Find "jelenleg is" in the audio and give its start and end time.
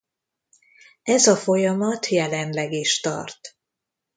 2.07-2.99